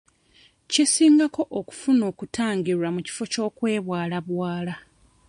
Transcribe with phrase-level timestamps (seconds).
[0.71, 4.73] Kisingako okufuna okutangirwa mu kifo ky'okwebwalabwala.